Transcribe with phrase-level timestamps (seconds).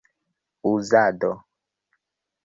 [0.71, 1.29] uzado